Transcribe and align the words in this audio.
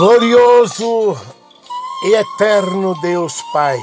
Glorioso 0.00 1.14
e 2.04 2.14
eterno 2.14 2.98
Deus 3.02 3.34
Pai, 3.52 3.78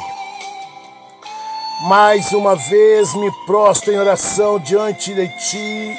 mais 1.83 2.31
uma 2.31 2.55
vez 2.55 3.13
me 3.13 3.31
prostro 3.45 3.93
em 3.93 3.99
oração 3.99 4.57
diante 4.57 5.13
de 5.13 5.27
Ti, 5.27 5.95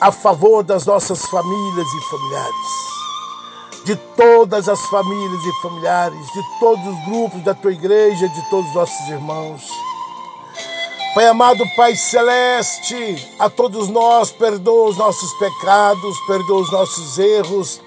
a 0.00 0.10
favor 0.10 0.62
das 0.62 0.86
nossas 0.86 1.22
famílias 1.26 1.86
e 1.86 2.00
familiares, 2.08 3.84
de 3.84 3.96
todas 4.16 4.70
as 4.70 4.80
famílias 4.86 5.44
e 5.44 5.60
familiares, 5.60 6.26
de 6.32 6.58
todos 6.58 6.86
os 6.86 7.04
grupos 7.04 7.42
da 7.42 7.52
Tua 7.52 7.72
igreja, 7.72 8.26
de 8.26 8.48
todos 8.48 8.70
os 8.70 8.74
nossos 8.74 9.08
irmãos. 9.10 9.60
Pai 11.14 11.26
amado, 11.26 11.62
Pai 11.76 11.94
celeste, 11.94 13.28
a 13.38 13.50
todos 13.50 13.88
nós 13.88 14.30
perdoa 14.30 14.88
os 14.88 14.96
nossos 14.96 15.30
pecados, 15.34 16.18
perdoa 16.26 16.62
os 16.62 16.72
nossos 16.72 17.18
erros, 17.18 17.82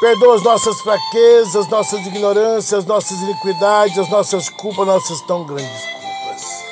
Perdoa 0.00 0.36
as 0.36 0.42
nossas 0.42 0.80
fraquezas, 0.80 1.68
nossas 1.68 2.06
ignorâncias, 2.06 2.86
nossas 2.86 3.20
iniquidades, 3.20 3.98
as 3.98 4.08
nossas 4.08 4.48
culpas, 4.48 4.86
nossas 4.86 5.20
tão 5.20 5.44
grandes 5.44 5.84
culpas. 5.84 6.64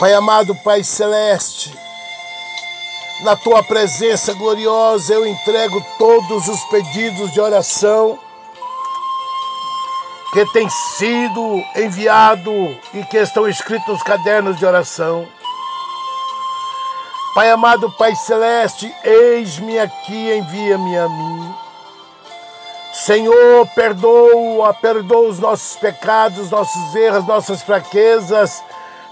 Pai 0.00 0.14
amado, 0.14 0.54
Pai 0.54 0.82
celeste, 0.82 1.76
na 3.20 3.36
tua 3.36 3.62
presença 3.62 4.32
gloriosa 4.32 5.12
eu 5.12 5.26
entrego 5.26 5.84
todos 5.98 6.48
os 6.48 6.64
pedidos 6.64 7.30
de 7.32 7.40
oração 7.40 8.18
que 10.32 10.44
têm 10.52 10.68
sido 10.70 11.62
enviado 11.76 12.50
e 12.94 13.04
que 13.04 13.18
estão 13.18 13.46
escritos 13.46 13.86
nos 13.86 14.02
cadernos 14.02 14.58
de 14.58 14.64
oração. 14.64 15.28
Pai 17.34 17.50
amado, 17.50 17.90
Pai 17.92 18.16
celeste, 18.16 18.90
eis-me 19.04 19.78
aqui, 19.78 20.32
envia-me 20.32 20.98
a 20.98 21.08
mim. 21.08 21.63
Senhor, 22.94 23.66
perdoa, 23.74 24.72
perdoa 24.72 25.28
os 25.28 25.40
nossos 25.40 25.76
pecados, 25.78 26.48
nossos 26.48 26.94
erros, 26.94 27.26
nossas 27.26 27.60
fraquezas, 27.60 28.62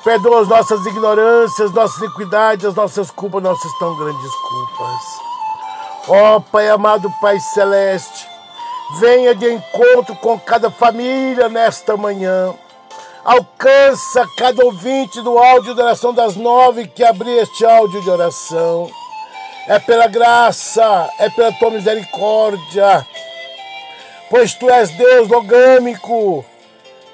perdoa 0.05 0.43
as 0.43 0.49
nossas 0.49 0.87
ignorâncias, 0.87 1.73
nossas 1.73 1.99
iniquidades, 1.99 2.65
as 2.65 2.77
nossas 2.77 3.11
culpas, 3.11 3.43
nossas 3.43 3.79
tão 3.81 3.97
grandes 3.97 4.35
culpas. 4.37 5.03
Ó 6.09 6.37
oh, 6.37 6.41
Pai 6.41 6.69
amado, 6.69 7.13
Pai 7.21 7.41
celeste, 7.41 8.29
venha 9.01 9.35
de 9.35 9.53
encontro 9.53 10.15
com 10.15 10.39
cada 10.39 10.71
família 10.71 11.49
nesta 11.49 11.97
manhã. 11.97 12.55
Alcança 13.25 14.25
cada 14.39 14.65
ouvinte 14.65 15.21
do 15.23 15.37
áudio 15.39 15.75
de 15.75 15.81
oração 15.81 16.15
das 16.15 16.37
nove 16.37 16.87
que 16.87 17.03
abrir 17.03 17.39
este 17.39 17.67
áudio 17.67 18.01
de 18.01 18.11
oração. 18.11 18.89
É 19.67 19.81
pela 19.81 20.07
graça, 20.07 21.11
é 21.19 21.29
pela 21.31 21.53
tua 21.53 21.73
misericórdia 21.73 23.05
pois 24.33 24.55
tu 24.55 24.71
és 24.71 24.91
Deus 24.93 25.29
logâmico, 25.29 26.43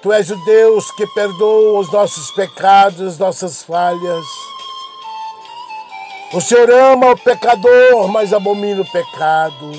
tu 0.00 0.12
és 0.12 0.30
o 0.30 0.36
Deus 0.44 0.88
que 0.92 1.04
perdoa 1.08 1.80
os 1.80 1.92
nossos 1.92 2.30
pecados, 2.30 3.18
nossas 3.18 3.60
falhas. 3.60 4.24
O 6.32 6.40
Senhor 6.40 6.70
ama 6.70 7.10
o 7.10 7.18
pecador, 7.18 8.06
mas 8.06 8.32
abomina 8.32 8.82
o 8.82 8.92
pecado. 8.92 9.72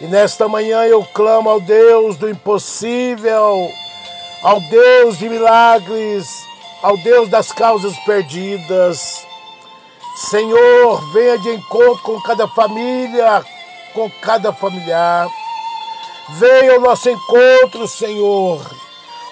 E 0.00 0.06
nesta 0.06 0.48
manhã 0.48 0.82
eu 0.86 1.04
clamo 1.14 1.48
ao 1.48 1.60
Deus 1.60 2.16
do 2.16 2.28
impossível, 2.28 3.70
ao 4.42 4.60
Deus 4.62 5.16
de 5.16 5.28
milagres, 5.28 6.26
ao 6.82 6.96
Deus 6.96 7.28
das 7.28 7.52
causas 7.52 7.96
perdidas. 7.98 9.24
Senhor, 10.16 11.12
venha 11.12 11.38
de 11.38 11.50
encontro 11.50 12.02
com 12.02 12.20
cada 12.22 12.48
família, 12.48 13.44
com 13.94 14.10
cada 14.20 14.52
familiar. 14.52 15.28
Venha 16.30 16.72
ao 16.72 16.80
nosso 16.80 17.10
encontro, 17.10 17.86
Senhor. 17.86 18.60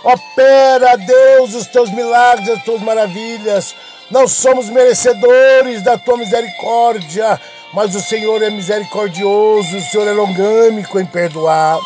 Opera, 0.05 0.97
Deus, 0.97 1.55
os 1.55 1.67
teus 1.69 1.91
milagres, 1.91 2.49
as 2.49 2.63
tuas 2.65 2.83
maravilhas. 2.83 3.75
Não 4.11 4.29
somos 4.29 4.69
merecedores 4.69 5.83
da 5.83 5.97
tua 5.97 6.19
misericórdia, 6.19 7.41
mas 7.73 7.95
o 7.95 8.01
Senhor 8.01 8.43
é 8.43 8.51
misericordioso, 8.51 9.77
o 9.77 9.81
Senhor 9.81 10.07
é 10.07 10.13
longâmico 10.13 11.01
em 11.01 11.07
perdoar. 11.07 11.79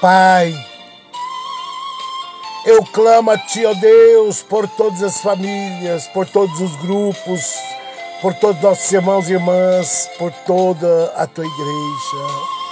Pai, 0.00 0.54
eu 2.66 2.84
clamo 2.84 3.32
a 3.32 3.38
Ti, 3.38 3.66
ó 3.66 3.74
Deus, 3.74 4.42
por 4.42 4.68
todas 4.68 5.02
as 5.02 5.20
famílias, 5.20 6.06
por 6.08 6.26
todos 6.26 6.60
os 6.60 6.76
grupos, 6.76 7.56
por 8.22 8.32
todos 8.34 8.62
nossos 8.62 8.92
irmãos 8.92 9.28
e 9.28 9.32
irmãs, 9.32 10.08
por 10.18 10.30
toda 10.46 11.12
a 11.16 11.26
Tua 11.26 11.44
igreja. 11.44 12.63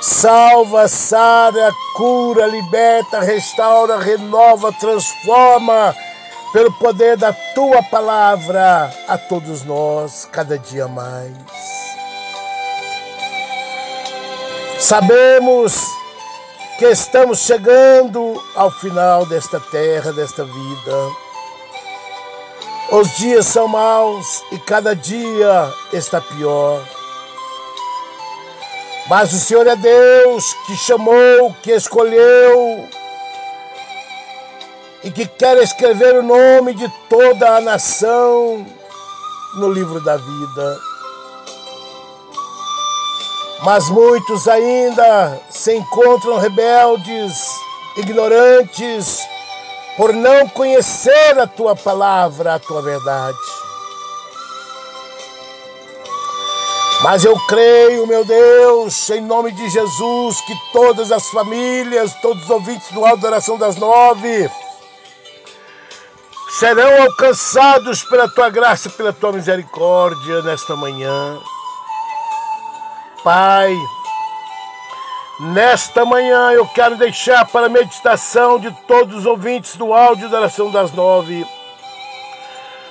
Salva, 0.00 0.86
sara, 0.86 1.72
cura, 1.96 2.46
liberta, 2.46 3.20
restaura, 3.20 3.98
renova, 3.98 4.72
transforma 4.72 5.94
pelo 6.52 6.72
poder 6.74 7.16
da 7.16 7.32
tua 7.54 7.82
palavra 7.82 8.92
a 9.08 9.18
todos 9.18 9.64
nós, 9.64 10.28
cada 10.30 10.56
dia 10.58 10.86
mais. 10.86 11.34
Sabemos 14.78 15.74
que 16.78 16.86
estamos 16.86 17.40
chegando 17.40 18.40
ao 18.54 18.70
final 18.70 19.26
desta 19.26 19.58
terra, 19.58 20.12
desta 20.12 20.44
vida. 20.44 21.10
Os 22.92 23.16
dias 23.16 23.46
são 23.46 23.66
maus 23.66 24.44
e 24.52 24.58
cada 24.58 24.94
dia 24.94 25.72
está 25.92 26.20
pior. 26.20 26.97
Mas 29.08 29.32
o 29.32 29.38
Senhor 29.38 29.66
é 29.66 29.74
Deus 29.74 30.54
que 30.66 30.76
chamou, 30.76 31.54
que 31.62 31.72
escolheu 31.72 32.86
e 35.02 35.10
que 35.10 35.26
quer 35.26 35.56
escrever 35.58 36.16
o 36.16 36.22
nome 36.22 36.74
de 36.74 36.86
toda 37.08 37.56
a 37.56 37.60
nação 37.60 38.66
no 39.54 39.72
livro 39.72 39.98
da 40.00 40.18
vida. 40.18 40.78
Mas 43.64 43.88
muitos 43.88 44.46
ainda 44.46 45.40
se 45.48 45.74
encontram 45.74 46.38
rebeldes, 46.38 47.32
ignorantes, 47.96 49.20
por 49.96 50.12
não 50.12 50.46
conhecer 50.48 51.38
a 51.38 51.46
tua 51.46 51.74
palavra, 51.74 52.54
a 52.54 52.58
tua 52.58 52.82
verdade. 52.82 53.38
Mas 57.10 57.24
eu 57.24 57.34
creio, 57.46 58.06
meu 58.06 58.22
Deus, 58.22 59.08
em 59.08 59.22
nome 59.22 59.50
de 59.50 59.70
Jesus, 59.70 60.42
que 60.42 60.54
todas 60.74 61.10
as 61.10 61.26
famílias, 61.30 62.12
todos 62.20 62.42
os 62.42 62.50
ouvintes 62.50 62.92
do 62.92 63.02
Alto 63.02 63.22
da 63.22 63.28
Oração 63.28 63.56
das 63.56 63.76
Nove, 63.76 64.50
serão 66.50 67.04
alcançados 67.04 68.02
pela 68.02 68.28
tua 68.28 68.50
graça 68.50 68.88
e 68.88 68.90
pela 68.90 69.10
tua 69.10 69.32
misericórdia 69.32 70.42
nesta 70.42 70.76
manhã. 70.76 71.40
Pai, 73.24 73.74
nesta 75.40 76.04
manhã 76.04 76.50
eu 76.52 76.66
quero 76.66 76.94
deixar 76.98 77.46
para 77.46 77.68
a 77.68 77.70
meditação 77.70 78.58
de 78.58 78.70
todos 78.86 79.20
os 79.20 79.24
ouvintes 79.24 79.76
do 79.76 79.94
áudio 79.94 80.28
da 80.28 80.40
oração 80.40 80.70
das 80.70 80.92
nove 80.92 81.46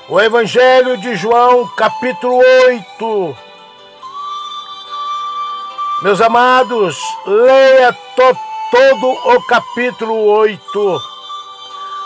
o 0.10 0.20
Evangelho 0.20 0.98
de 0.98 1.16
João, 1.16 1.68
capítulo 1.76 2.38
8 2.38 3.47
meus 6.02 6.22
amados, 6.22 6.96
leia 7.26 7.92
to, 7.92 8.38
todo 8.70 9.10
o 9.10 9.42
capítulo 9.48 10.26
8. 10.26 11.02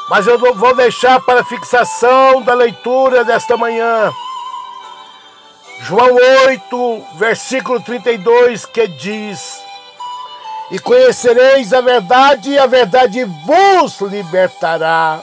Mas 0.09 0.27
eu 0.27 0.37
vou 0.37 0.73
deixar 0.73 1.19
para 1.21 1.43
fixação 1.43 2.41
da 2.41 2.53
leitura 2.53 3.25
desta 3.25 3.57
manhã. 3.57 4.11
João 5.81 6.15
8, 6.47 7.05
versículo 7.15 7.81
32, 7.81 8.65
que 8.65 8.87
diz: 8.87 9.61
E 10.69 10.79
conhecereis 10.79 11.73
a 11.73 11.81
verdade, 11.81 12.51
e 12.51 12.59
a 12.59 12.67
verdade 12.67 13.25
vos 13.25 13.99
libertará. 14.01 15.21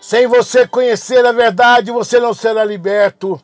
Sem 0.00 0.26
você 0.26 0.66
conhecer 0.66 1.24
a 1.26 1.32
verdade, 1.32 1.90
você 1.90 2.18
não 2.18 2.32
será 2.32 2.64
liberto. 2.64 3.40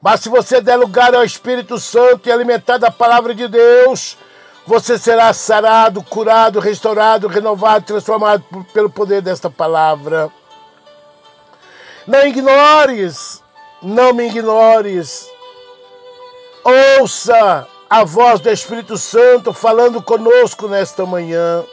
Mas 0.00 0.20
se 0.20 0.28
você 0.28 0.60
der 0.60 0.76
lugar 0.76 1.14
ao 1.14 1.24
Espírito 1.24 1.78
Santo 1.78 2.28
e 2.28 2.32
alimentar 2.32 2.78
da 2.78 2.90
palavra 2.90 3.34
de 3.34 3.48
Deus, 3.48 4.16
você 4.66 4.98
será 4.98 5.32
sarado, 5.32 6.02
curado, 6.02 6.60
restaurado, 6.60 7.28
renovado, 7.28 7.86
transformado 7.86 8.44
pelo 8.72 8.90
poder 8.90 9.22
desta 9.22 9.48
palavra. 9.48 10.30
Não 12.06 12.26
ignores, 12.26 13.42
não 13.82 14.12
me 14.12 14.26
ignores. 14.26 15.28
Ouça 16.98 17.66
a 17.88 18.04
voz 18.04 18.40
do 18.40 18.50
Espírito 18.50 18.98
Santo 18.98 19.52
falando 19.52 20.02
conosco 20.02 20.66
nesta 20.68 21.06
manhã. 21.06 21.64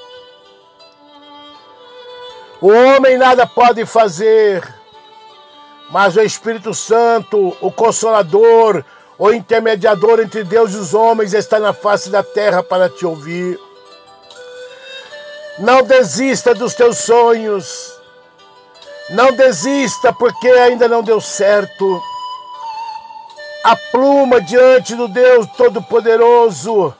O 2.61 2.69
homem 2.69 3.17
nada 3.17 3.45
pode 3.45 3.85
fazer 3.85 4.63
mas 5.93 6.17
o 6.17 6.21
Espírito 6.21 6.73
Santo, 6.73 7.55
o 7.61 7.71
Consolador, 7.71 8.83
o 9.15 9.31
intermediador 9.31 10.19
entre 10.19 10.43
Deus 10.43 10.73
e 10.73 10.77
os 10.77 10.95
homens, 10.95 11.35
está 11.35 11.59
na 11.59 11.71
face 11.71 12.09
da 12.09 12.23
terra 12.23 12.63
para 12.63 12.89
te 12.89 13.05
ouvir. 13.05 13.59
Não 15.59 15.83
desista 15.83 16.55
dos 16.55 16.73
teus 16.73 16.97
sonhos. 16.97 17.93
Não 19.11 19.33
desista 19.33 20.11
porque 20.11 20.47
ainda 20.47 20.87
não 20.87 21.03
deu 21.03 21.21
certo. 21.21 22.01
A 23.63 23.75
pluma 23.91 24.41
diante 24.41 24.95
do 24.95 25.07
Deus 25.07 25.45
Todo-Poderoso. 25.55 26.91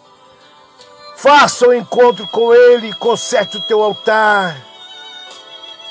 Faça 1.15 1.65
o 1.65 1.71
um 1.71 1.73
encontro 1.73 2.27
com 2.27 2.53
Ele, 2.53 2.93
conserte 2.97 3.57
o 3.57 3.61
teu 3.61 3.81
altar 3.81 4.72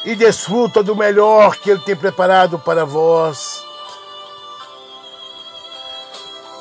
e 0.05 0.15
desfruta 0.15 0.83
do 0.83 0.97
melhor 0.97 1.57
que 1.57 1.71
Ele 1.71 1.81
tem 1.81 1.97
preparado 1.97 2.59
para 2.59 2.85
vós. 2.85 3.65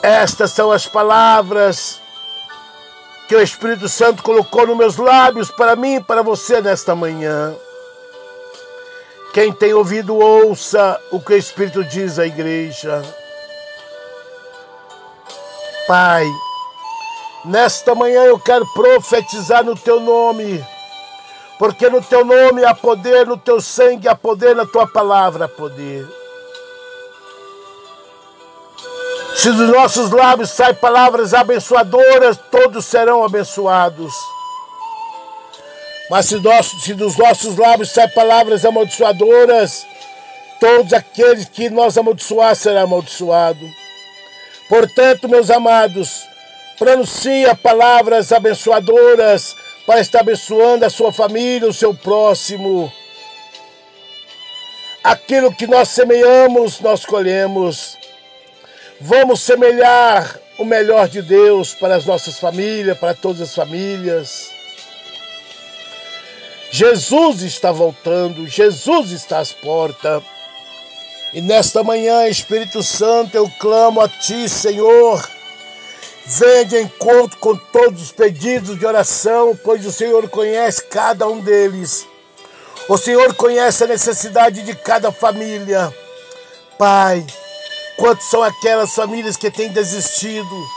Estas 0.03 0.51
são 0.51 0.71
as 0.71 0.87
palavras 0.87 1.99
que 3.27 3.35
o 3.35 3.41
Espírito 3.41 3.87
Santo 3.87 4.23
colocou 4.23 4.67
nos 4.67 4.77
meus 4.77 4.97
lábios 4.97 5.49
para 5.49 5.75
mim 5.75 5.95
e 5.95 6.03
para 6.03 6.21
você 6.21 6.59
nesta 6.59 6.95
manhã. 6.95 7.55
Quem 9.33 9.53
tem 9.53 9.73
ouvido, 9.73 10.17
ouça 10.17 10.99
o 11.11 11.19
que 11.19 11.33
o 11.33 11.37
Espírito 11.37 11.83
diz 11.85 12.19
à 12.19 12.25
igreja. 12.25 13.01
Pai, 15.87 16.25
nesta 17.45 17.95
manhã 17.95 18.23
eu 18.23 18.37
quero 18.39 18.65
profetizar 18.73 19.63
no 19.63 19.75
teu 19.75 19.99
nome, 19.99 20.61
porque 21.61 21.91
no 21.91 22.01
teu 22.01 22.25
nome 22.25 22.65
há 22.65 22.73
poder, 22.73 23.27
no 23.27 23.37
teu 23.37 23.61
sangue 23.61 24.07
há 24.07 24.15
poder, 24.15 24.55
na 24.55 24.65
tua 24.65 24.87
palavra 24.87 25.45
há 25.45 25.47
poder. 25.47 26.03
Se 29.35 29.51
dos 29.51 29.69
nossos 29.69 30.09
lábios 30.09 30.49
saem 30.49 30.73
palavras 30.73 31.35
abençoadoras, 31.35 32.35
todos 32.49 32.83
serão 32.83 33.23
abençoados. 33.23 34.11
Mas 36.09 36.25
se, 36.25 36.41
se 36.83 36.95
dos 36.95 37.15
nossos 37.15 37.55
lábios 37.55 37.91
saem 37.91 38.09
palavras 38.09 38.65
amaldiçoadoras, 38.65 39.85
todos 40.59 40.91
aqueles 40.93 41.47
que 41.47 41.69
nós 41.69 41.95
amaldiçoar 41.95 42.55
serão 42.55 42.85
amaldiçoados. 42.85 43.69
Portanto, 44.67 45.29
meus 45.29 45.51
amados, 45.51 46.23
pronuncia 46.79 47.55
palavras 47.55 48.31
abençoadoras 48.31 49.55
para 49.85 49.99
estar 49.99 50.21
abençoando 50.21 50.85
a 50.85 50.89
sua 50.89 51.11
família, 51.11 51.67
o 51.67 51.73
seu 51.73 51.93
próximo. 51.93 52.91
Aquilo 55.03 55.53
que 55.53 55.65
nós 55.67 55.89
semeamos, 55.89 56.79
nós 56.79 57.05
colhemos. 57.05 57.97
Vamos 58.99 59.41
semelhar 59.41 60.39
o 60.59 60.63
melhor 60.65 61.09
de 61.09 61.21
Deus 61.21 61.73
para 61.73 61.95
as 61.95 62.05
nossas 62.05 62.39
famílias, 62.39 62.97
para 62.97 63.15
todas 63.15 63.41
as 63.41 63.55
famílias. 63.55 64.51
Jesus 66.69 67.41
está 67.41 67.71
voltando, 67.71 68.47
Jesus 68.47 69.11
está 69.11 69.39
às 69.39 69.51
portas. 69.51 70.23
E 71.33 71.41
nesta 71.41 71.83
manhã, 71.83 72.27
Espírito 72.27 72.83
Santo, 72.83 73.35
eu 73.35 73.49
clamo 73.59 74.01
a 74.01 74.07
Ti, 74.07 74.47
Senhor. 74.47 75.40
Venha 76.37 76.65
de 76.65 76.81
encontro 76.81 77.37
com 77.39 77.55
todos 77.55 78.01
os 78.01 78.11
pedidos 78.11 78.77
de 78.77 78.85
oração, 78.85 79.57
pois 79.63 79.85
o 79.85 79.91
Senhor 79.91 80.29
conhece 80.29 80.83
cada 80.83 81.27
um 81.27 81.39
deles. 81.39 82.07
O 82.87 82.97
Senhor 82.97 83.33
conhece 83.35 83.83
a 83.83 83.87
necessidade 83.87 84.63
de 84.63 84.75
cada 84.75 85.11
família. 85.11 85.93
Pai, 86.77 87.25
quantas 87.97 88.25
são 88.25 88.41
aquelas 88.43 88.93
famílias 88.93 89.37
que 89.37 89.51
têm 89.51 89.71
desistido, 89.71 90.67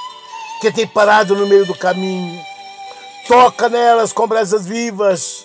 que 0.61 0.73
têm 0.73 0.87
parado 0.87 1.35
no 1.35 1.47
meio 1.47 1.67
do 1.67 1.75
caminho? 1.75 2.41
Toca 3.27 3.69
nelas 3.69 4.13
com 4.13 4.27
brasas 4.27 4.67
vivas 4.67 5.45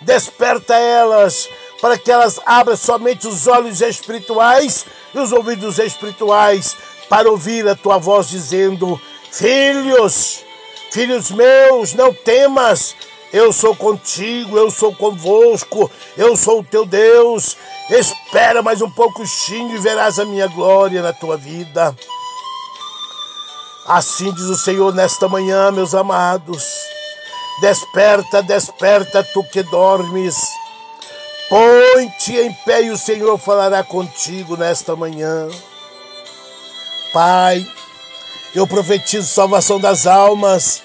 Desperta 0.00 0.74
elas 0.74 1.48
para 1.80 1.98
que 1.98 2.10
elas 2.10 2.38
abram 2.44 2.76
somente 2.76 3.26
os 3.26 3.46
olhos 3.46 3.80
espirituais 3.80 4.84
e 5.14 5.18
os 5.18 5.32
ouvidos 5.32 5.78
espirituais 5.78 6.76
para 7.08 7.30
ouvir 7.30 7.66
a 7.68 7.74
tua 7.74 7.98
voz 7.98 8.28
dizendo: 8.28 9.00
Filhos, 9.30 10.44
filhos 10.90 11.30
meus, 11.30 11.92
não 11.94 12.12
temas, 12.12 12.94
eu 13.32 13.52
sou 13.52 13.74
contigo, 13.74 14.56
eu 14.56 14.70
sou 14.70 14.94
convosco, 14.94 15.90
eu 16.16 16.36
sou 16.36 16.60
o 16.60 16.64
teu 16.64 16.86
Deus. 16.86 17.56
Espera 17.90 18.62
mais 18.62 18.80
um 18.80 18.90
pouquinho 18.90 19.76
e 19.76 19.78
verás 19.78 20.18
a 20.18 20.24
minha 20.24 20.46
glória 20.46 21.02
na 21.02 21.12
tua 21.12 21.36
vida. 21.36 21.94
Assim 23.86 24.32
diz 24.32 24.44
o 24.44 24.56
Senhor 24.56 24.94
nesta 24.94 25.28
manhã, 25.28 25.70
meus 25.70 25.94
amados. 25.94 26.64
Desperta, 27.60 28.42
desperta, 28.42 29.22
tu 29.22 29.44
que 29.44 29.62
dormes. 29.62 30.36
Põe-te 31.48 32.36
em 32.36 32.52
pé 32.64 32.82
e 32.82 32.90
o 32.90 32.98
Senhor 32.98 33.38
falará 33.38 33.84
contigo 33.84 34.56
nesta 34.56 34.96
manhã. 34.96 35.48
Pai, 37.12 37.64
eu 38.56 38.66
profetizo 38.66 39.28
salvação 39.28 39.78
das 39.78 40.06
almas, 40.06 40.82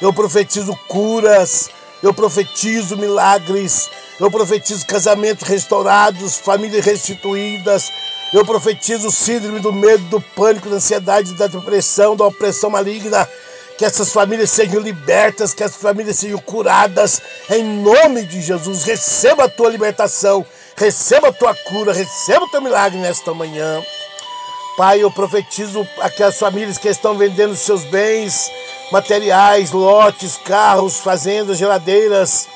eu 0.00 0.12
profetizo 0.12 0.76
curas, 0.88 1.70
eu 2.02 2.12
profetizo 2.12 2.96
milagres, 2.96 3.88
eu 4.18 4.28
profetizo 4.28 4.84
casamentos 4.84 5.46
restaurados, 5.46 6.36
famílias 6.36 6.84
restituídas, 6.84 7.92
eu 8.32 8.44
profetizo 8.44 9.08
síndrome 9.12 9.60
do 9.60 9.72
medo, 9.72 10.02
do 10.06 10.20
pânico, 10.20 10.68
da 10.68 10.76
ansiedade, 10.76 11.34
da 11.34 11.46
depressão, 11.46 12.16
da 12.16 12.26
opressão 12.26 12.70
maligna. 12.70 13.28
Que 13.78 13.84
essas 13.84 14.12
famílias 14.12 14.50
sejam 14.50 14.80
libertas, 14.80 15.54
que 15.54 15.62
essas 15.62 15.80
famílias 15.80 16.18
sejam 16.18 16.38
curadas, 16.38 17.22
em 17.48 17.62
nome 17.62 18.24
de 18.24 18.40
Jesus. 18.42 18.82
Receba 18.82 19.44
a 19.44 19.48
tua 19.48 19.70
libertação, 19.70 20.44
receba 20.76 21.28
a 21.28 21.32
tua 21.32 21.54
cura, 21.54 21.92
receba 21.92 22.44
o 22.44 22.50
teu 22.50 22.60
milagre 22.60 22.98
nesta 22.98 23.32
manhã. 23.32 23.80
Pai, 24.76 25.02
eu 25.02 25.10
profetizo 25.10 25.86
aquelas 26.00 26.38
famílias 26.38 26.78
que 26.78 26.88
estão 26.88 27.16
vendendo 27.16 27.54
seus 27.54 27.84
bens 27.84 28.50
materiais, 28.90 29.70
lotes, 29.70 30.36
carros, 30.38 30.98
fazendas, 30.98 31.58
geladeiras, 31.58 32.48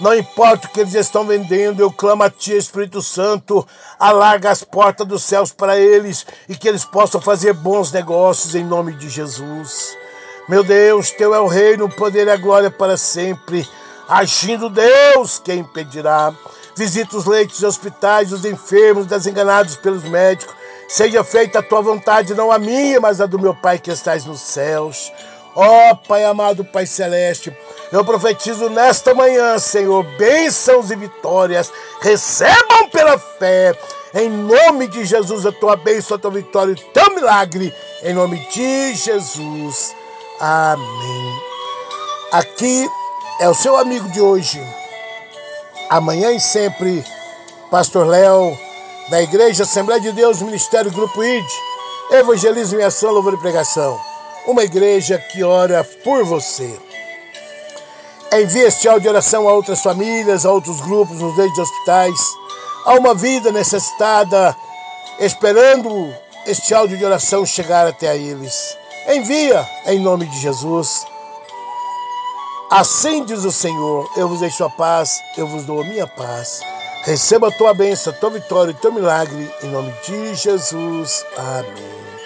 não 0.00 0.14
importa 0.14 0.66
o 0.66 0.70
que 0.70 0.80
eles 0.80 0.94
estão 0.94 1.26
vendendo, 1.26 1.80
eu 1.82 1.92
clamo 1.92 2.22
a 2.22 2.30
Ti, 2.30 2.56
Espírito 2.56 3.02
Santo, 3.02 3.66
alarga 3.98 4.50
as 4.50 4.64
portas 4.64 5.06
dos 5.06 5.22
céus 5.22 5.52
para 5.52 5.78
eles 5.78 6.26
e 6.48 6.56
que 6.56 6.66
eles 6.66 6.86
possam 6.86 7.20
fazer 7.20 7.52
bons 7.52 7.92
negócios 7.92 8.54
em 8.54 8.64
nome 8.64 8.94
de 8.94 9.10
Jesus. 9.10 9.94
Meu 10.48 10.64
Deus, 10.64 11.10
Teu 11.10 11.34
é 11.34 11.40
o 11.40 11.46
reino, 11.46 11.84
o 11.84 11.94
poder 11.94 12.28
e 12.28 12.30
a 12.30 12.36
glória 12.38 12.70
para 12.70 12.96
sempre. 12.96 13.68
Agindo 14.08 14.70
Deus, 14.70 15.38
quem 15.38 15.58
impedirá? 15.58 16.32
Visita 16.74 17.18
os 17.18 17.26
leitos 17.26 17.60
e 17.60 17.66
hospitais, 17.66 18.32
os 18.32 18.46
enfermos, 18.46 19.04
desenganados 19.04 19.76
pelos 19.76 20.04
médicos. 20.04 20.59
Seja 20.90 21.22
feita 21.22 21.60
a 21.60 21.62
tua 21.62 21.80
vontade, 21.80 22.34
não 22.34 22.50
a 22.50 22.58
minha, 22.58 23.00
mas 23.00 23.20
a 23.20 23.26
do 23.26 23.38
meu 23.38 23.54
Pai 23.54 23.78
que 23.78 23.92
estás 23.92 24.24
nos 24.24 24.40
céus. 24.40 25.12
Ó 25.54 25.92
oh, 25.92 25.96
Pai 25.96 26.24
amado, 26.24 26.64
Pai 26.64 26.84
celeste, 26.84 27.56
eu 27.92 28.04
profetizo 28.04 28.68
nesta 28.68 29.14
manhã, 29.14 29.56
Senhor, 29.56 30.02
bênçãos 30.18 30.90
e 30.90 30.96
vitórias. 30.96 31.72
Recebam 32.00 32.88
pela 32.90 33.16
fé, 33.16 33.72
em 34.14 34.28
nome 34.28 34.88
de 34.88 35.04
Jesus, 35.04 35.46
a 35.46 35.52
tua 35.52 35.76
bênção, 35.76 36.16
a 36.16 36.20
tua 36.20 36.32
vitória, 36.32 36.74
o 36.74 36.92
teu 36.92 37.14
milagre, 37.14 37.72
em 38.02 38.12
nome 38.12 38.44
de 38.48 38.92
Jesus. 38.96 39.94
Amém. 40.40 41.40
Aqui 42.32 42.88
é 43.38 43.48
o 43.48 43.54
seu 43.54 43.76
amigo 43.76 44.08
de 44.08 44.20
hoje, 44.20 44.60
amanhã 45.88 46.32
e 46.32 46.40
sempre, 46.40 47.04
Pastor 47.70 48.08
Léo, 48.08 48.58
da 49.10 49.20
Igreja 49.20 49.64
Assembleia 49.64 50.00
de 50.00 50.12
Deus, 50.12 50.40
Ministério 50.40 50.90
Grupo 50.92 51.22
ID, 51.22 51.44
Evangelismo 52.12 52.78
e 52.78 52.84
Ação, 52.84 53.10
Louvor 53.10 53.34
e 53.34 53.38
Pregação. 53.38 54.00
Uma 54.46 54.62
igreja 54.62 55.18
que 55.18 55.42
ora 55.42 55.82
por 56.04 56.24
você. 56.24 56.78
Envie 58.32 58.60
este 58.60 58.88
áudio 58.88 59.02
de 59.02 59.08
oração 59.08 59.48
a 59.48 59.52
outras 59.52 59.82
famílias, 59.82 60.46
a 60.46 60.52
outros 60.52 60.80
grupos, 60.80 61.18
nos 61.18 61.36
leitos 61.36 61.56
de 61.56 61.60
hospitais, 61.60 62.20
a 62.86 62.94
uma 62.94 63.12
vida 63.12 63.50
necessitada, 63.50 64.56
esperando 65.18 66.14
este 66.46 66.72
áudio 66.72 66.96
de 66.96 67.04
oração 67.04 67.44
chegar 67.44 67.88
até 67.88 68.16
eles. 68.16 68.76
Envia 69.08 69.68
em 69.86 69.98
nome 69.98 70.26
de 70.26 70.38
Jesus. 70.38 71.04
Assim 72.70 73.24
diz 73.24 73.44
o 73.44 73.50
Senhor: 73.50 74.08
Eu 74.16 74.28
vos 74.28 74.38
deixo 74.38 74.62
a 74.62 74.70
paz, 74.70 75.20
eu 75.36 75.48
vos 75.48 75.64
dou 75.64 75.80
a 75.80 75.84
minha 75.84 76.06
paz. 76.06 76.60
Receba 77.04 77.48
a 77.48 77.52
tua 77.52 77.72
bênção, 77.72 78.12
a 78.12 78.16
tua 78.16 78.30
vitória 78.30 78.72
e 78.72 78.74
teu 78.74 78.92
milagre, 78.92 79.50
em 79.62 79.70
nome 79.70 79.92
de 80.04 80.34
Jesus. 80.34 81.24
Amém. 81.36 82.19